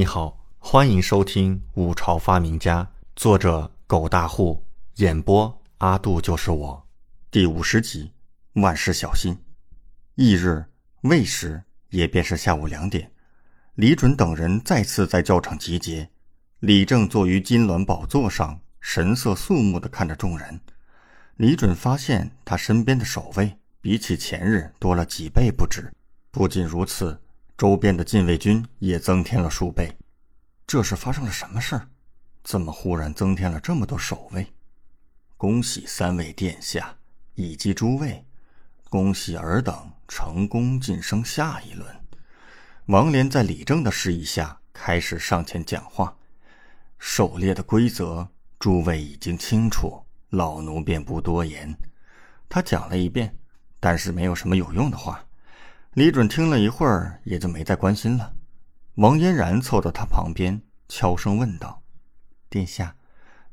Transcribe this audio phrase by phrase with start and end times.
[0.00, 2.82] 你好，欢迎收听《五朝发明家》，
[3.14, 6.88] 作者狗大户，演播阿杜就是我，
[7.30, 8.10] 第五十集。
[8.54, 9.36] 万事小心。
[10.14, 10.64] 翌日
[11.02, 13.12] 未时，也便是下午两点，
[13.74, 16.08] 李准等人再次在教场集结。
[16.60, 20.58] 李正坐于金銮宝座上，神色肃穆地看着众人。
[21.36, 25.92] 李准发现他身边的守卫比起前日多了几倍不止。
[26.30, 27.20] 不仅如此。
[27.60, 29.94] 周边的禁卫军也增添了数倍，
[30.66, 31.86] 这是发生了什么事儿？
[32.42, 34.46] 怎么忽然增添了这么多守卫？
[35.36, 36.96] 恭喜三位殿下
[37.34, 38.24] 以及诸位，
[38.88, 41.86] 恭喜尔等成功晋升下一轮。
[42.86, 46.16] 王连在李正的示意下开始上前讲话
[46.98, 48.26] ：“狩猎的规则，
[48.58, 51.70] 诸位已经清楚，老奴便不多言。”
[52.48, 53.36] 他讲了一遍，
[53.78, 55.22] 但是没有什么有用的话。
[55.94, 58.32] 李准听了一会儿，也就没再关心了。
[58.94, 61.82] 王嫣然凑到他旁边，悄声问道
[62.48, 62.94] ：“殿下，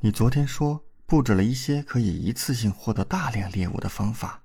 [0.00, 4.42] 你昨天说布置了一些可以一次性获得大量猎物的方法，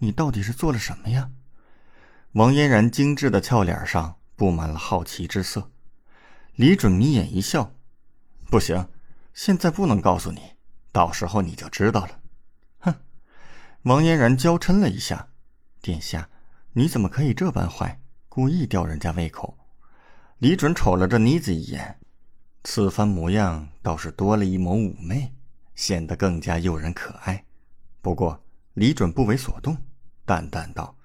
[0.00, 1.30] 你到底是做了什么呀？”
[2.32, 5.70] 王嫣然精致的俏脸上布满了好奇之色。
[6.56, 7.72] 李准眯眼一笑
[8.50, 8.86] ：“不行，
[9.32, 10.42] 现在不能告诉你，
[10.92, 12.20] 到时候你就知道了。”
[12.80, 12.94] 哼！
[13.84, 15.30] 王嫣然娇嗔了一下
[15.80, 16.28] ：“殿下。”
[16.72, 19.58] 你怎么可以这般坏，故意吊人家胃口？
[20.38, 21.98] 李准瞅了这妮子一眼，
[22.62, 25.34] 此番模样倒是多了一抹妩媚，
[25.74, 27.44] 显得更加诱人可爱。
[28.00, 28.40] 不过
[28.74, 29.76] 李准不为所动，
[30.24, 30.96] 淡淡道：“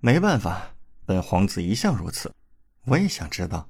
[0.00, 0.70] 没办法，
[1.04, 2.32] 本皇子一向如此。
[2.86, 3.68] 我也想知道。”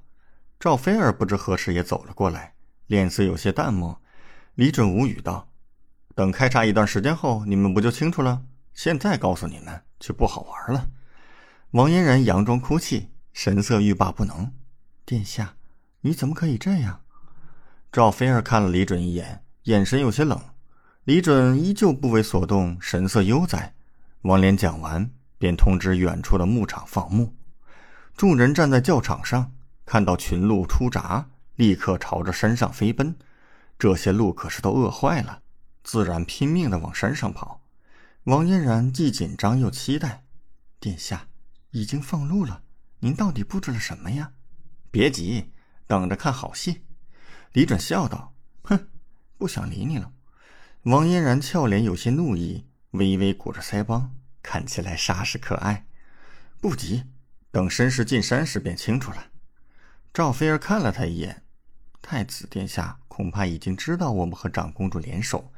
[0.57, 2.53] 赵菲儿不知何时也走了过来，
[2.87, 4.01] 脸色有些淡漠。
[4.55, 5.49] 李准无语道
[6.15, 8.45] ：“等开查一段时间后，你们不就清楚了？
[8.73, 10.89] 现在告诉你们，就不好玩了。”
[11.73, 14.51] 王嫣然佯装哭泣，神色欲罢不能。
[15.07, 15.55] 殿下，
[16.01, 17.01] 你怎么可以这样？
[17.91, 20.39] 赵飞儿看了李准一眼，眼神有些冷。
[21.05, 23.73] 李准依旧不为所动，神色悠哉。
[24.21, 27.33] 王莲讲完，便通知远处的牧场放牧。
[28.15, 29.51] 众人站在教场上，
[29.83, 33.15] 看到群鹿出闸，立刻朝着山上飞奔。
[33.79, 35.41] 这些鹿可是都饿坏了，
[35.83, 37.61] 自然拼命的往山上跑。
[38.25, 40.23] 王嫣然既紧张又期待，
[40.79, 41.29] 殿下。
[41.73, 42.61] 已经放路了，
[42.99, 44.31] 您到底布置了什么呀？
[44.91, 45.51] 别急，
[45.87, 46.83] 等着看好戏。
[47.51, 48.87] 李准笑道：“哼，
[49.39, 50.11] 不想理你了。”
[50.83, 55.87] 王嫣然俏脸有些怒意，微微鼓着腮帮，看起来煞是可爱。
[56.61, 57.05] 不急，
[57.49, 59.27] 等绅士进山时便清楚了。
[60.13, 61.43] 赵菲儿看了他一眼，
[62.03, 65.51] 太子殿下恐怕已经知道我们和长公主联手，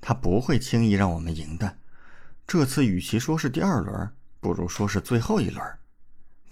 [0.00, 1.78] 他不会轻易让我们赢的。
[2.44, 4.12] 这次与其说是第二轮。
[4.40, 5.78] 不如说是最后一轮。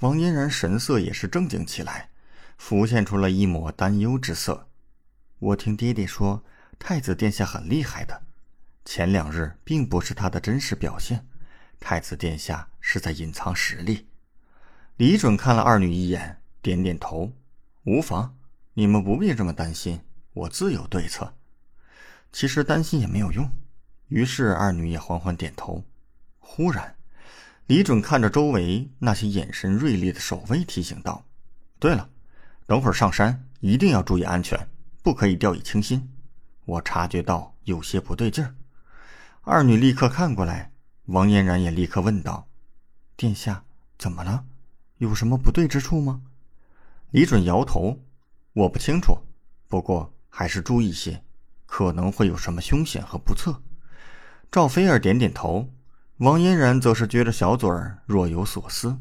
[0.01, 2.11] 王嫣然神色也是正经起来，
[2.57, 4.69] 浮现出了一抹担忧之色。
[5.41, 6.45] 我听爹爹说，
[6.79, 8.23] 太子殿下很厉害的，
[8.85, 11.27] 前两日并不是他的真实表现，
[11.81, 14.07] 太子殿下是在隐藏实力。
[14.97, 17.33] 李准看了二女一眼，点点头，
[17.85, 18.37] 无妨，
[18.75, 20.01] 你们不必这么担心，
[20.33, 21.35] 我自有对策。
[22.33, 23.51] 其实担心也没有用，
[24.09, 25.83] 于是二女也缓缓点头。
[26.39, 26.95] 忽然。
[27.69, 31.27] 李准看着周围那些眼神锐利的守卫，提醒道
[31.79, 32.09] ：“对了，
[32.67, 34.59] 等会儿上山一定要注意安全，
[35.03, 36.11] 不可以掉以轻心。
[36.65, 38.55] 我察觉到有些不对劲儿。”
[39.45, 40.73] 二女立刻看过来，
[41.05, 42.49] 王嫣然也立刻问道
[43.19, 43.63] ：“殿下，
[43.99, 44.47] 怎么了？
[44.97, 46.23] 有什么不对之处吗？”
[47.13, 48.01] 李准摇头
[48.55, 49.19] ：“我不清楚，
[49.69, 51.23] 不过还是注意些，
[51.67, 53.61] 可能会有什么凶险和不测。”
[54.51, 55.69] 赵菲儿点点头。
[56.19, 58.99] 王嫣然则是撅着小嘴儿，若有所思。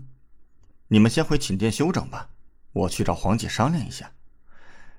[0.88, 2.30] 你们先回寝殿休整吧，
[2.74, 4.12] 我去找黄姐商量一下。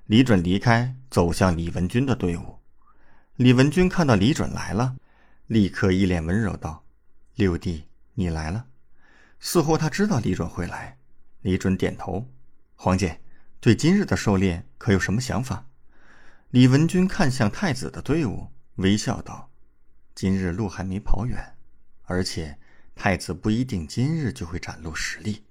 [0.07, 2.59] 李准离开，走向李文君的队伍。
[3.37, 4.97] 李文君看到李准来了，
[5.47, 6.83] 立刻一脸温柔道
[7.35, 7.85] ：“六弟，
[8.15, 8.65] 你来了。”
[9.39, 10.97] 似乎他知道李准会来。
[11.43, 12.27] 李准点头
[12.75, 13.21] ：“黄姐，
[13.61, 15.65] 对今日的狩猎可有什么想法？”
[16.51, 19.49] 李文君看向太子的队伍，微笑道
[20.13, 21.55] ：“今日路还没跑远。”
[22.09, 22.57] 而且，
[22.95, 25.43] 太子不一定今日就会展露实力，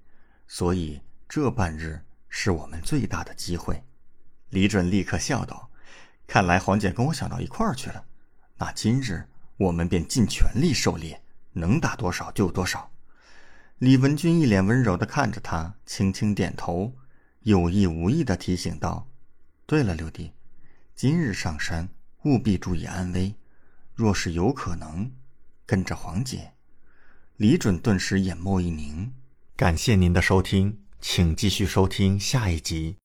[0.48, 3.84] 所以这半日是我们最大的机会。
[4.50, 5.70] 李准立刻笑道
[6.26, 8.04] ：“看来黄姐跟我想到一块儿去了。
[8.56, 11.22] 那今日我们便尽全力狩猎，
[11.52, 12.90] 能打多少就多少。”
[13.78, 16.92] 李文君一脸温柔的看着他，轻轻点头，
[17.42, 19.08] 有意无意的提醒道
[19.64, 20.32] ：“对了，六弟，
[20.96, 21.88] 今日上山
[22.24, 23.36] 务必注意安危，
[23.94, 25.12] 若是有可能。”
[25.68, 26.52] 跟着黄姐，
[27.36, 29.12] 李准顿时眼眸一凝。
[29.54, 32.96] 感谢您的收听，请继续收听下一集。